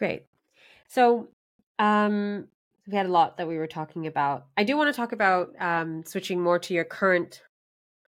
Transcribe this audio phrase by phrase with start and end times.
[0.00, 0.24] Great.
[0.88, 1.28] So,
[1.78, 2.48] um,
[2.88, 4.46] we had a lot that we were talking about.
[4.56, 7.42] I do want to talk about um, switching more to your current,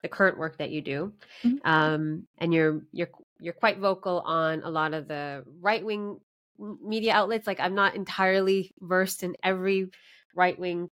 [0.04, 1.62] the current work that you do, Mhm.
[1.66, 6.20] um, and you're you're you're quite vocal on a lot of the right wing
[6.60, 7.47] media outlets.
[7.47, 9.89] Like, I'm not entirely versed in every
[10.35, 10.89] right wing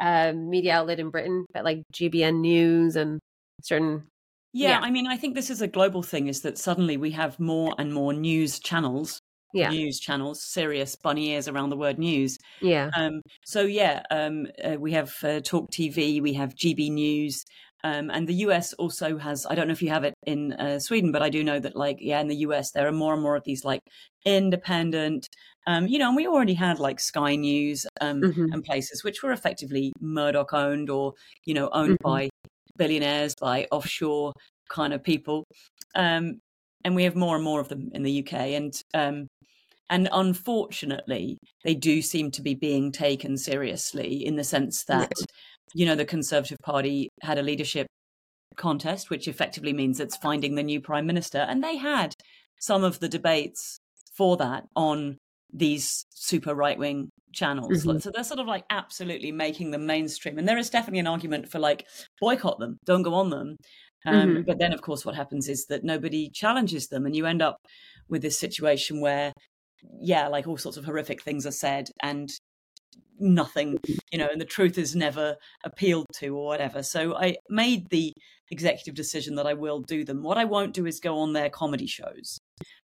[0.00, 3.20] uh, media outlet in Britain, but like GBN News and
[3.62, 4.08] certain.
[4.52, 4.80] Yeah, Yeah.
[4.82, 7.74] I mean, I think this is a global thing is that suddenly we have more
[7.78, 9.21] and more news channels,
[9.52, 12.38] Yeah, news channels, serious bunny ears around the word news.
[12.60, 17.44] yeah, Um, so yeah, um, uh, we have uh, Talk TV, we have GB News,
[17.84, 19.46] um, and the US also has.
[19.48, 21.76] I don't know if you have it in uh, Sweden, but I do know that
[21.76, 23.80] like yeah, in the US there are more and more of these like
[24.24, 25.28] independent.
[25.66, 28.52] Um, you know, and we already had like Sky News um, Mhm.
[28.52, 31.14] and places which were effectively Murdoch owned or
[31.46, 32.02] you know owned Mhm.
[32.02, 32.28] by
[32.76, 34.32] billionaires, by offshore
[34.68, 35.44] kind of people.
[35.94, 36.40] Um,
[36.84, 38.54] and we have more and more of them in the UK.
[38.56, 39.28] And um,
[39.92, 44.98] and unfortunately, they do seem to be being taken seriously in the sense Yeah.
[45.00, 45.12] that
[45.74, 47.86] you know the Conservative Party had a leadership
[48.56, 52.14] contest, which effectively means it's finding the new prime minister, and they had
[52.60, 53.78] some of the debates
[54.16, 55.18] for that on
[55.52, 57.84] these super right wing channels.
[57.84, 58.00] Mhm.
[58.02, 60.38] So they're sort of like absolutely making them mainstream.
[60.38, 61.86] And there is definitely an argument for like
[62.20, 63.56] boycott them, don't go on them.
[64.06, 64.46] Um, Mhm.
[64.46, 67.56] But then, of course, what happens is that nobody challenges them, and you end up
[68.08, 69.32] with this situation where,
[70.00, 72.30] yeah, like all sorts of horrific things are said, and
[73.18, 73.78] nothing,
[74.10, 76.82] you know, and the truth is never appealed to or whatever.
[76.82, 78.12] So I made the
[78.50, 80.22] executive decision that I will do them.
[80.22, 82.38] What I won't do is go on their comedy shows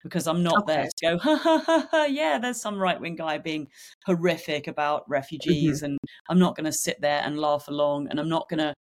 [0.02, 3.16] because I'm not there to go, ha ha ha ha, yeah, there's some right wing
[3.16, 3.68] guy being
[4.04, 5.86] horrific about refugees, mm-hmm.
[5.86, 5.98] and
[6.28, 8.74] I'm not going to sit there and laugh along, and I'm not going to,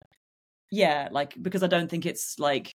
[0.70, 2.72] yeah, like, because I don't think it's like,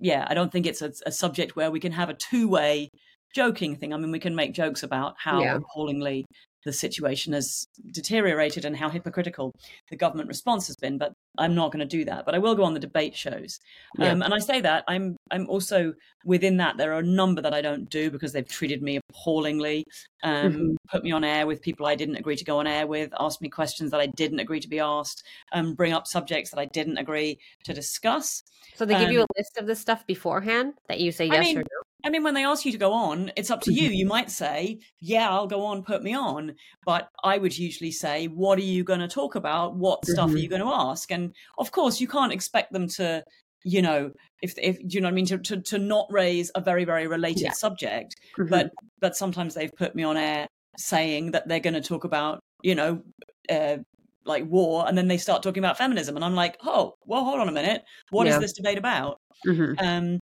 [0.00, 2.88] yeah, I don't think it's a, a subject where we can have a two way
[3.34, 3.92] joking thing.
[3.92, 5.56] I mean, we can make jokes about how Yeah.
[5.56, 6.24] appallingly
[6.64, 9.52] the situation has deteriorated and how hypocritical
[9.90, 12.24] the government response has been, but I'm not going to do that.
[12.24, 13.58] But I will go on the debate shows.
[13.98, 14.12] Yeah.
[14.12, 15.92] Um, and I say that I'm I'm also
[16.24, 19.84] within that there are a number that I don't do because they've treated me appallingly,
[20.22, 20.76] um, Mhm.
[20.90, 23.42] put me on air with people I didn't agree to go on air with, asked
[23.42, 26.64] me questions that I didn't agree to be asked, um, bring up subjects that I
[26.66, 28.42] didn't agree to discuss.
[28.74, 31.34] So they give you Um, a list of the stuff beforehand that you say I
[31.34, 31.66] yes mean, or no.
[32.04, 33.88] I mean, when they ask you to go on, it's up to you.
[33.88, 36.54] You might say, "Yeah, I'll go on, put me on,"
[36.84, 39.76] but I would usually say, "What are you going to talk about?
[39.76, 40.38] What stuff are Mhm.
[40.38, 43.24] you going to ask?" And of course, you can't expect them to,
[43.64, 44.12] you know,
[44.42, 46.84] if if do you know what I mean, to to, to not raise a very
[46.84, 47.54] very related Yeah.
[47.54, 48.14] subject.
[48.38, 48.50] Mhm.
[48.50, 48.70] But
[49.00, 52.74] but sometimes they've put me on air saying that they're going to talk about, you
[52.74, 53.02] know.
[53.50, 53.78] Uh,
[54.26, 57.40] like war, and then they start talking about feminism, and I'm like, oh, well, hold
[57.40, 58.38] on a minute, What is Yeah.
[58.38, 59.18] this debate about?
[59.46, 59.78] Mhm.
[59.78, 60.18] Um,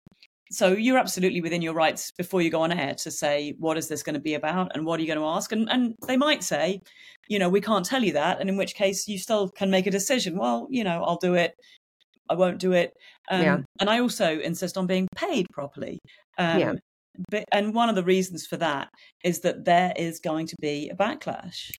[0.50, 3.88] so you're absolutely within your rights before you go on air to say what is
[3.88, 6.16] this going to be about and what are you going to ask, and and they
[6.16, 6.80] might say,
[7.28, 9.86] you know, we can't tell you that, and in which case you still can make
[9.86, 10.36] a decision.
[10.38, 11.54] Well, you know, I'll do it.
[12.28, 12.92] I won't do it.
[13.30, 13.58] Um, Yeah.
[13.80, 15.98] And I also insist on being paid properly.
[16.38, 16.72] Um, Yeah.
[17.30, 18.88] But, and one of the reasons for that
[19.24, 21.70] is that there is going to be a backlash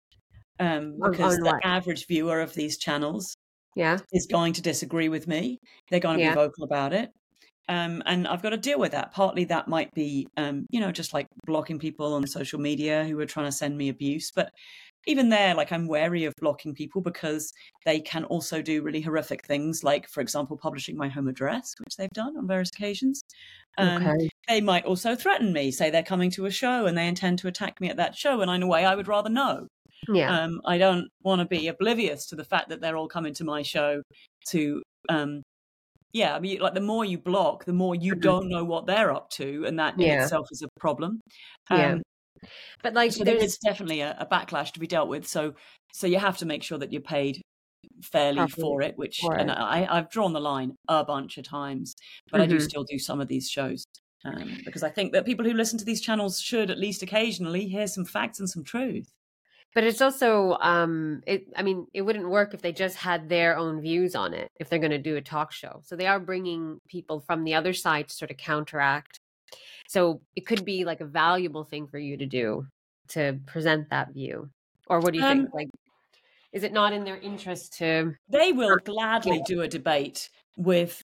[0.59, 1.65] um, because on the what?
[1.65, 3.33] average viewer of these channels
[3.75, 3.99] Yeah.
[4.11, 5.57] is going to disagree with me.
[5.89, 6.31] They're going to Yeah.
[6.31, 7.09] be vocal about it.
[7.71, 9.13] Um, and I've got to deal with that.
[9.13, 13.17] Partly that might be, um, you know, just like blocking people on social media who
[13.19, 14.29] are trying to send me abuse.
[14.35, 14.51] But
[15.07, 17.51] even there, like I'm wary of blocking people because
[17.85, 21.95] they can also do really horrific things, like, for example, publishing my home address, which
[21.97, 23.21] they've done on various occasions.
[23.77, 24.29] Um, Okay.
[24.47, 27.47] They might also threaten me, say they're coming to a show and they intend to
[27.47, 28.41] attack me at that show.
[28.41, 29.67] And in a way, I would rather know.
[30.07, 30.43] Yeah.
[30.43, 33.43] Um, I don't want to be oblivious to the fact that they're all coming to
[33.43, 34.01] my show
[34.49, 35.41] to, um,
[36.13, 38.21] yeah, I mean, like the more you block, the more you Mhm.
[38.21, 41.21] don't know what they're up to, and that in itself is a problem.
[41.69, 41.93] Yeah.
[41.93, 42.01] Um,
[42.83, 45.27] but like so there's definitely a, a backlash to be dealt with.
[45.27, 45.53] So,
[45.93, 47.41] so you have to make sure that you're paid
[48.03, 48.97] fairly for it.
[48.97, 49.51] Which, for and.
[49.51, 51.95] I, I've drawn the line a bunch of times,
[52.31, 52.61] but I do Mhm.
[52.61, 53.85] still do some of these shows.
[54.25, 57.67] Um, because I think that people who listen to these channels should at least occasionally
[57.67, 59.07] hear some facts and some truth.
[59.73, 61.45] But it's also, um, it.
[61.55, 64.49] I mean, it wouldn't work if they just had their own views on it.
[64.59, 67.53] If they're going to do a talk show, so they are bringing people from the
[67.55, 69.19] other side to sort of counteract.
[69.87, 72.67] So it could be like a valuable thing for you to do
[73.09, 74.49] to present that view.
[74.87, 75.53] Or what do you Um, think?
[75.53, 75.69] Like,
[76.53, 78.13] is it not in their interest to?
[78.29, 81.01] they will gladly do a debate with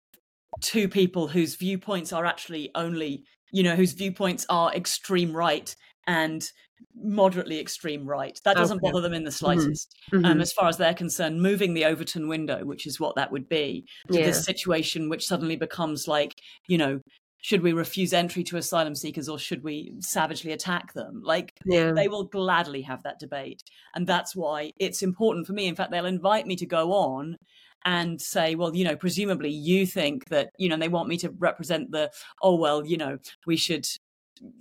[0.62, 5.76] two people whose viewpoints are actually only you know whose viewpoints are extreme right
[6.08, 6.52] and
[6.96, 8.92] moderately extreme right that doesn't Okay.
[8.92, 10.42] bother them in the slightest um, Mhm.
[10.42, 13.86] as far as they're concerned moving the overton window which is what that would be
[14.12, 14.26] to Yeah.
[14.26, 17.00] this situation which suddenly becomes like you know
[17.40, 21.22] should we refuse entry to asylum seekers or should we savagely attack them?
[21.24, 21.92] Like Yeah.
[21.94, 23.62] they will gladly have that debate.
[23.94, 25.68] And that's why it's important for me.
[25.68, 27.38] In fact, they'll invite me to go on
[27.86, 31.30] and say, well, you know, presumably you think that, you know, they want me to
[31.38, 33.88] represent the, oh, well, you know, we should,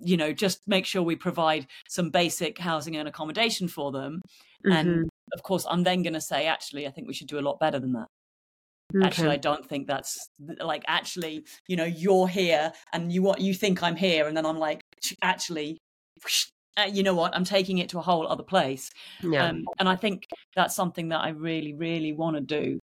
[0.01, 4.23] you know, just make sure we provide some basic housing and accommodation for them.
[4.65, 4.75] Mhm.
[4.75, 7.41] And of course, I'm then going to say, actually, I think we should do a
[7.41, 8.07] lot better than that.
[9.03, 10.31] Actually, I don't think that's
[10.61, 14.47] like actually, you know, you're here and you what you think I'm here, and then
[14.47, 14.81] I'm like,
[15.23, 15.79] actually,
[16.77, 17.35] uh, you know what?
[17.35, 18.91] I'm taking it to a whole other place.
[19.23, 19.47] yeah.
[19.47, 22.79] Um, and I think that's something that I really, really want to do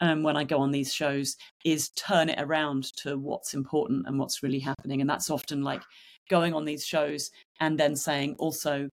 [0.00, 4.18] um, when I go on these shows is turn it around to what's important and
[4.18, 5.00] what's really happening.
[5.00, 5.82] And that's often like
[6.28, 7.30] going on these shows
[7.60, 8.88] and then saying also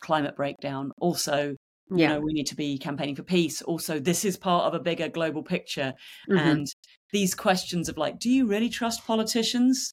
[0.00, 1.54] climate breakdown, also
[1.90, 3.62] you know we need to be campaigning for peace.
[3.62, 5.92] Also this is part of a bigger global picture.
[6.28, 6.38] Mhm.
[6.38, 6.66] and
[7.12, 9.90] these questions of like do you really trust politicians?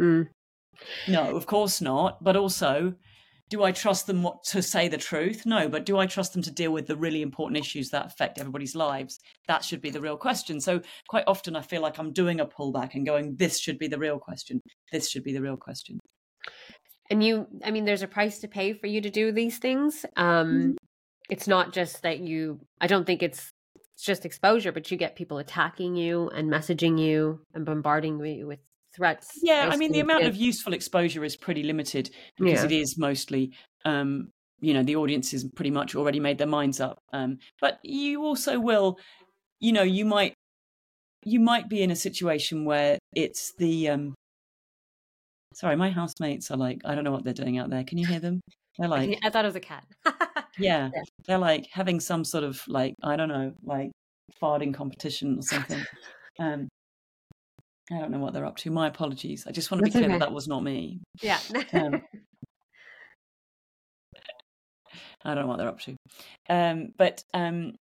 [0.00, 0.28] Mm.
[1.08, 2.22] no of course not.
[2.22, 2.94] But also
[3.48, 5.46] do i trust them what, to say the truth?
[5.46, 8.38] No but do i trust them to deal with the really important issues that affect
[8.38, 9.18] everybody's lives?
[9.46, 10.60] That should be the real question.
[10.60, 13.88] So quite often i feel like i'm doing a pullback and going this should be
[13.88, 14.60] the real question.
[14.92, 15.98] This should be the real question.
[17.10, 20.04] And you i mean there's a price to pay for you to do these things.
[20.16, 20.72] Um Mm-hmm.
[21.30, 23.50] it's not just that you i don't think it's
[23.92, 28.46] it's just exposure but you get people attacking you and messaging you and bombarding you
[28.46, 28.60] with
[28.98, 32.66] threats Yeah, I mean the amount of useful exposure is pretty limited because Yeah.
[32.66, 33.52] it is mostly
[33.84, 34.30] um
[34.60, 38.24] you know the audience has pretty much already made their minds up um but you
[38.24, 38.98] also will
[39.60, 40.34] you know you might
[41.24, 44.14] you might be in a situation where it's the um
[45.54, 48.06] sorry my housemates are like i don't know what they're doing out there can you
[48.06, 48.40] hear them
[48.78, 49.84] they're like I thought it was a cat
[50.58, 51.02] yeah Yeah.
[51.26, 53.90] they're like having some sort of like i don't know like
[54.42, 55.86] farting competition or something
[56.38, 56.68] um
[57.90, 60.04] i don't know what they're up to my apologies i just want to be clear
[60.04, 60.12] okay.
[60.12, 61.38] that that was not me yeah
[61.72, 62.02] um,
[65.24, 65.96] I don't know what they're up to.
[66.48, 67.74] Um, but um,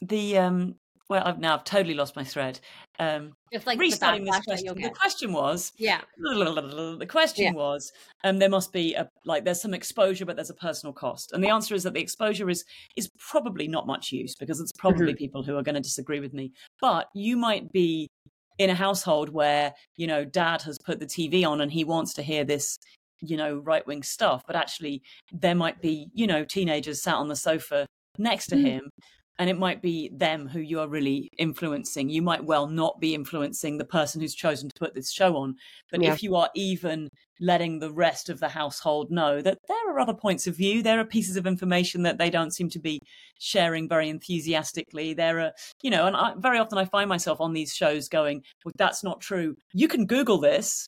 [0.00, 0.74] the um,
[1.08, 2.60] well, I've now I've totally lost my thread.
[2.98, 7.44] Um, just like restarting this backlash that you'll question, the question was yeah the question
[7.46, 7.52] Yeah.
[7.52, 7.92] was
[8.24, 11.42] um, there must be a like there's some exposure but there's a personal cost and
[11.42, 12.64] the answer is that the exposure is
[12.96, 14.88] is probably not much use because it's Mm-hmm.
[14.88, 18.08] probably people who are going to disagree with me but you might be
[18.58, 22.14] in a household where you know dad has put the tv on and he wants
[22.14, 22.78] to hear this
[23.20, 25.02] you know right wing stuff but actually
[25.32, 27.86] there might be you know teenagers sat on the sofa
[28.18, 28.64] next to Mm.
[28.64, 28.90] him
[29.38, 32.08] and it might be them who you are really influencing.
[32.08, 35.56] You might well not be influencing the person who's chosen to put this show on.
[35.90, 36.12] But Yeah.
[36.12, 37.08] if you are even
[37.40, 41.00] letting the rest of the household know that there are other points of view, there
[41.00, 43.00] are pieces of information that they don't seem to be
[43.40, 45.14] sharing very enthusiastically.
[45.14, 45.52] There are,
[45.82, 49.02] you know, and I, very often I find myself on these shows going, well, that's
[49.02, 49.56] not true.
[49.72, 50.86] You can Google this.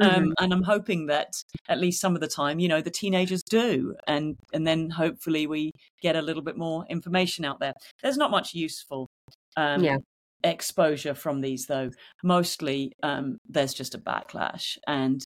[0.00, 0.34] Um, Mhm.
[0.40, 1.32] and I'm hoping that
[1.68, 5.46] at least some of the time, you know, the teenagers do, and and then hopefully
[5.46, 5.72] we
[6.02, 7.72] get a little bit more information out there.
[8.02, 9.08] There's not much useful
[9.56, 9.98] um, Yeah.
[10.44, 11.90] exposure from these, though.
[12.24, 15.22] Mostly, um, there's just a backlash, and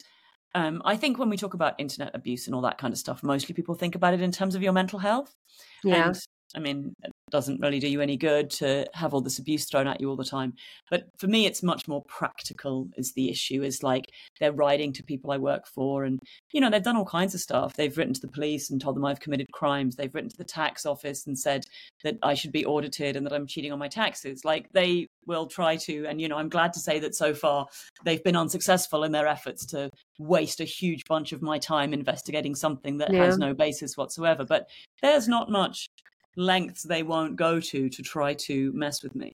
[0.55, 3.23] um, I think when we talk about internet abuse and all that kind of stuff,
[3.23, 5.35] mostly people think about it in terms of your mental health.
[5.83, 6.17] yeah And
[6.55, 9.87] I mean, it doesn't really do you any good to have all this abuse thrown
[9.87, 10.55] at you all the time.
[10.91, 12.89] But for me, it's much more practical.
[12.97, 14.07] Is the issue is like
[14.41, 16.21] they're writing to people I work for, and
[16.53, 17.75] you know they've done all kinds of stuff.
[17.75, 19.97] They've written to the police and told them I've committed crimes.
[19.97, 21.65] They've written to the tax office and said
[22.03, 24.45] that I should be audited and that I'm cheating on my taxes.
[24.45, 27.67] Like they will try to, and you know I'm glad to say that so far
[28.05, 32.55] they've been unsuccessful in their efforts to waste a huge bunch of my time investigating
[32.55, 34.45] something that has no basis whatsoever.
[34.45, 34.69] But
[35.03, 35.89] there's not much
[36.37, 39.33] lengths they won't go to to try to mess with me.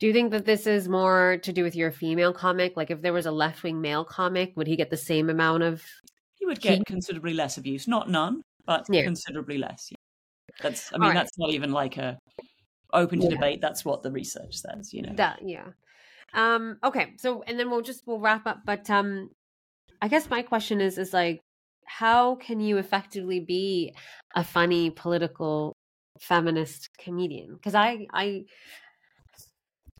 [0.00, 3.00] do you think that this is more to do with your female comic like if
[3.02, 5.82] there was a left-wing male comic would he get the same amount of
[6.34, 9.02] He would get considerably less abuse, not none, but Yeah.
[9.04, 9.88] considerably less.
[9.90, 9.96] Yeah.
[10.62, 11.14] That's I mean right.
[11.14, 12.18] that's not even like a
[12.92, 13.34] open to Yeah.
[13.36, 13.60] debate.
[13.60, 15.14] That's what the research says, you know.
[15.16, 15.68] That yeah.
[16.34, 19.30] Um okay, so and then we'll just we'll wrap up but um
[20.02, 21.40] I guess my question is is like
[21.86, 23.94] how can you effectively be
[24.36, 25.74] a funny political
[26.20, 27.58] feminist comedian?
[27.62, 28.44] Cuz I I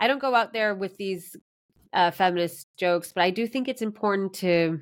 [0.01, 1.37] I don't go out there with these
[1.93, 4.81] uh feminist jokes, but I do think it's important to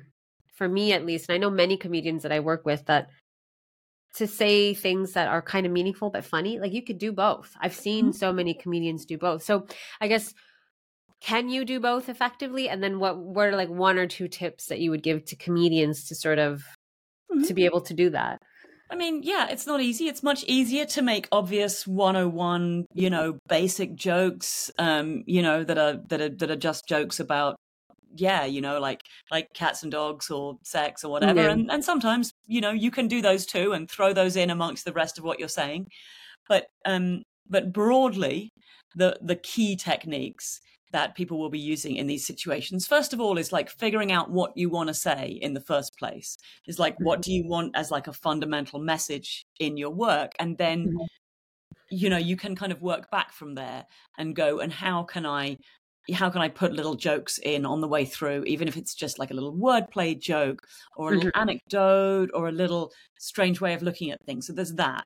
[0.55, 3.09] for me at least, and I know many comedians that I work with that
[4.15, 7.55] to say things that are kind of meaningful but funny, like you could do both.
[7.59, 8.15] I've seen Mhm.
[8.15, 9.43] so many comedians do both.
[9.43, 9.67] So
[10.01, 10.33] I guess
[11.21, 14.67] can you do both effectively and then what what are like one or two tips
[14.67, 16.63] that you would give to comedians to sort of
[17.45, 18.41] to be able to do that
[18.89, 20.07] I mean, yeah, it's not easy.
[20.07, 25.77] It's much easier to make obvious 101, you know, basic jokes, um, you know, that
[25.77, 27.57] are that are that are just jokes about
[28.15, 31.51] yeah you know like like cats and dogs or sex or whatever yeah.
[31.51, 34.85] and and sometimes you know you can do those too and throw those in amongst
[34.85, 35.85] the rest of what you're saying
[36.47, 38.51] but um but broadly
[38.95, 43.37] the the key techniques that people will be using in these situations first of all
[43.37, 46.95] is like figuring out what you want to say in the first place is like
[46.99, 47.29] what mm-hmm.
[47.29, 51.05] do you want as like a fundamental message in your work and then mm-hmm.
[51.89, 53.85] you know you can kind of work back from there
[54.17, 55.57] and go and how can i
[56.13, 59.19] how can I put little jokes in on the way through, even if it's just
[59.19, 60.61] like a little wordplay joke
[60.95, 61.41] or a little mm-hmm.
[61.41, 64.47] anecdote or a little strange way of looking at things.
[64.47, 65.03] So there's that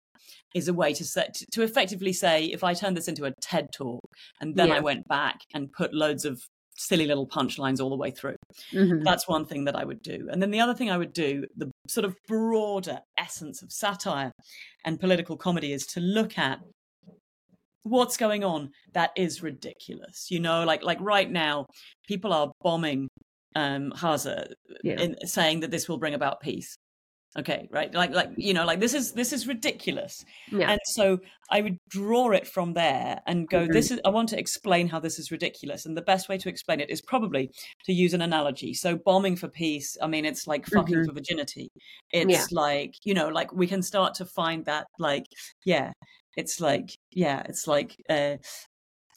[0.53, 3.71] is a way to set to effectively say if I turn this into a TED
[3.71, 4.01] talk
[4.39, 4.75] and then yeah.
[4.75, 6.41] I went back and put loads of
[6.77, 8.35] silly little punchlines all the way through.
[8.73, 9.03] Mm-hmm.
[9.03, 10.27] That's one thing that I would do.
[10.31, 14.31] And then the other thing I would do, the sort of broader essence of satire
[14.85, 16.59] and political comedy is to look at
[17.83, 21.65] what's going on that is ridiculous you know like like right now
[22.07, 23.07] people are bombing
[23.55, 24.47] um Gaza
[24.83, 24.99] yeah.
[24.99, 26.77] in saying that this will bring about peace
[27.37, 30.71] okay right like like you know like this is this is ridiculous yeah.
[30.71, 31.17] and so
[31.49, 33.71] i would draw it from there and go mm-hmm.
[33.71, 36.49] this is i want to explain how this is ridiculous and the best way to
[36.49, 37.49] explain it is probably
[37.85, 41.05] to use an analogy so bombing for peace i mean it's like fucking mm-hmm.
[41.05, 41.69] for virginity
[42.11, 42.45] it's yeah.
[42.51, 45.23] like you know like we can start to find that like
[45.63, 45.91] yeah
[46.37, 48.35] it's like yeah it's like uh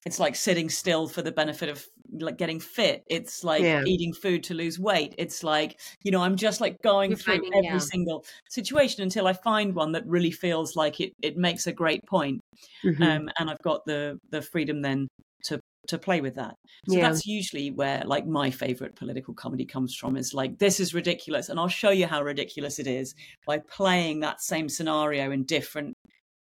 [0.07, 1.85] it's like sitting still for the benefit of
[2.21, 3.83] like getting fit it's like yeah.
[3.87, 7.35] eating food to lose weight it's like you know i'm just like going You're through
[7.35, 7.79] finding, every yeah.
[7.79, 12.01] single situation until i find one that really feels like it it makes a great
[12.07, 12.41] point
[12.85, 13.03] mm-hmm.
[13.03, 15.09] um and i've got the the freedom then
[15.45, 16.55] to to play with that
[16.89, 17.09] so yeah.
[17.09, 21.49] that's usually where like my favorite political comedy comes from is like this is ridiculous
[21.49, 23.15] and i'll show you how ridiculous it is
[23.47, 25.94] by playing that same scenario in different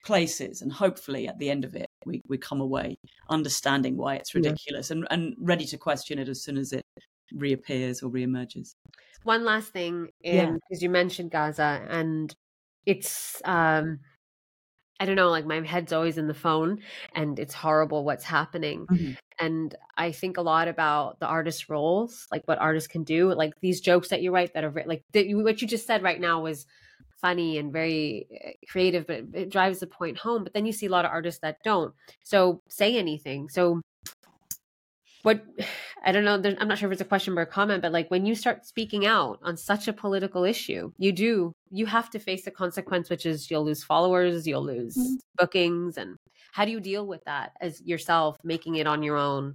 [0.05, 2.97] places and hopefully at the end of it we, we come away
[3.29, 4.97] understanding why it's ridiculous yeah.
[4.97, 6.85] and, and ready to question it as soon as it
[7.33, 8.75] reappears or reemerges
[9.23, 10.79] one last thing because yeah.
[10.81, 12.35] you mentioned gaza and
[12.85, 14.01] it's um
[15.03, 16.79] I don't know, like my head's always in the phone
[17.13, 18.87] and it's horrible what's happening.
[18.87, 19.13] Mm-hmm.
[19.41, 23.53] And I think a lot about the artist roles, like what artists can do, like
[23.61, 26.41] these jokes that you write that are like the, what you just said right now
[26.41, 26.67] was
[27.23, 30.45] funny and very eh, creative, but it drives the point home.
[30.45, 31.95] But then you see a lot of artists that don't.
[32.23, 33.49] So say anything.
[33.49, 33.81] So
[35.23, 35.43] what
[36.05, 38.11] I don't know, I'm not sure if it's a question or a comment, but like
[38.11, 42.19] when you start speaking out on such a political issue, you do, you have to
[42.19, 45.15] face the consequence, which is you'll lose followers, you'll lose mm-hmm.
[45.39, 45.97] bookings.
[45.97, 46.17] And
[46.51, 49.55] how do you deal with that as yourself, making it on your own?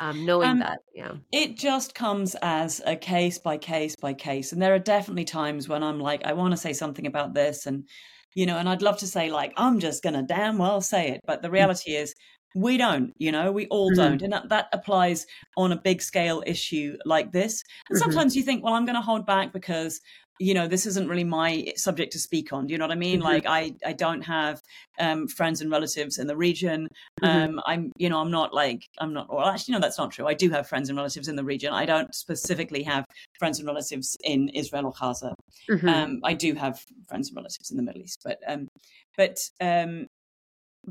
[0.00, 4.52] Um, knowing um, that yeah it just comes as a case by case by case
[4.52, 7.66] and there are definitely times when i'm like i want to say something about this
[7.66, 7.88] and
[8.34, 11.20] you know and i'd love to say like i'm just gonna damn well say it
[11.26, 11.52] but the mm.
[11.52, 12.14] reality is
[12.54, 14.00] we don't you know we all mm-hmm.
[14.00, 15.26] don't and that, that applies
[15.56, 18.10] on a big scale issue like this and mm-hmm.
[18.10, 20.00] sometimes you think well i'm going to hold back because
[20.38, 22.98] you know this isn't really my subject to speak on do you know what i
[22.98, 23.28] mean mm-hmm.
[23.28, 24.60] like i i don't have
[24.98, 26.88] um friends and relatives in the region
[27.22, 27.56] mm-hmm.
[27.56, 30.26] um i'm you know i'm not like i'm not well actually no that's not true
[30.26, 33.04] i do have friends and relatives in the region i don't specifically have
[33.38, 35.34] friends and relatives in israel or gaza
[35.68, 35.88] mm-hmm.
[35.88, 38.68] um i do have friends and relatives in the middle east but um
[39.16, 40.06] but um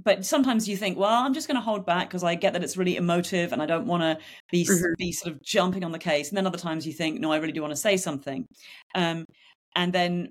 [0.04, 2.64] but sometimes you think, well, I'm just going to hold back because I get that
[2.64, 4.18] it's really emotive and I don't want to
[4.52, 4.94] be mm-hmm.
[4.98, 6.30] be sort of jumping on the case.
[6.30, 8.46] And then other times you think, no, I really do want to say something.
[8.96, 9.26] Um,
[9.76, 10.30] and then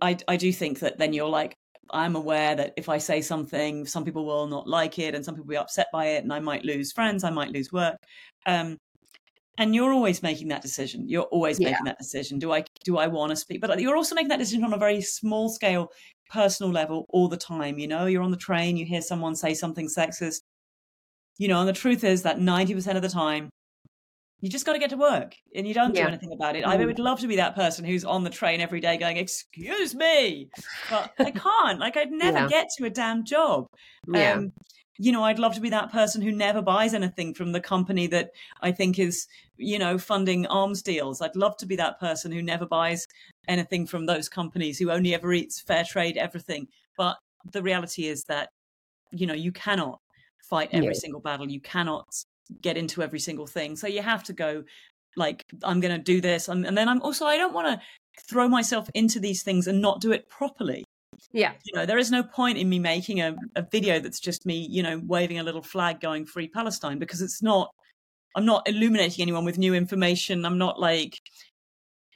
[0.00, 1.54] I I do think that then you're like,
[1.90, 5.34] I'm aware that if I say something, some people will not like it, and some
[5.34, 7.96] people will be upset by it, and I might lose friends, I might lose work.
[8.46, 8.76] Um,
[9.58, 11.08] and you're always making that decision.
[11.08, 11.70] You're always yeah.
[11.70, 12.38] making that decision.
[12.38, 13.60] Do I do I want to speak?
[13.60, 15.90] But you're also making that decision on a very small scale
[16.30, 17.78] personal level all the time.
[17.78, 20.40] You know, you're on the train, you hear someone say something sexist,
[21.38, 23.50] you know, and the truth is that 90% of the time,
[24.40, 26.02] you just got to get to work and you don't yeah.
[26.02, 26.64] do anything about it.
[26.64, 26.68] Mm.
[26.68, 29.94] I would love to be that person who's on the train every day going, Excuse
[29.94, 30.48] me,
[30.88, 31.80] but I can't.
[31.80, 32.48] Like, I'd never yeah.
[32.48, 33.66] get to a damn job.
[34.06, 34.34] Yeah.
[34.34, 34.52] Um,
[34.98, 38.08] you know, I'd love to be that person who never buys anything from the company
[38.08, 41.22] that I think is, you know, funding arms deals.
[41.22, 43.06] I'd love to be that person who never buys
[43.46, 46.66] anything from those companies, who only ever eats fair trade everything.
[46.96, 47.16] But
[47.52, 48.50] the reality is that,
[49.12, 50.00] you know, you cannot
[50.42, 50.94] fight every yeah.
[50.94, 51.48] single battle.
[51.48, 52.06] You cannot
[52.60, 53.76] get into every single thing.
[53.76, 54.64] So you have to go
[55.16, 56.48] like, I'm going to do this.
[56.48, 57.80] And, and then I'm also, I don't want to
[58.28, 60.84] throw myself into these things and not do it properly.
[61.32, 61.52] Yeah.
[61.64, 64.66] You know, there is no point in me making a, a video that's just me,
[64.70, 67.72] you know, waving a little flag going free Palestine because it's not,
[68.36, 70.44] I'm not illuminating anyone with new information.
[70.44, 71.18] I'm not like,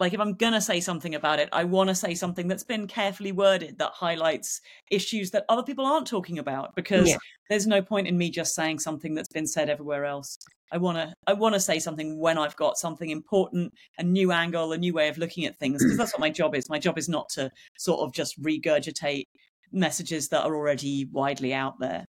[0.02, 2.64] like if i'm going to say something about it i want to say something that's
[2.64, 7.16] been carefully worded that highlights issues that other people aren't talking about because yeah.
[7.48, 10.36] there's no point in me just saying something that's been said everywhere else.
[10.72, 14.32] I want to i want to say something when i've got something important a new
[14.32, 16.68] angle a new way of looking at things because that's what my job is.
[16.68, 19.26] My job is not to sort of just regurgitate
[19.70, 22.06] messages that are already widely out there